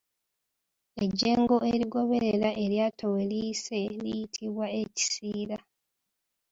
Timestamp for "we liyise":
3.13-3.77